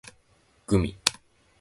[0.67, 0.91] gumi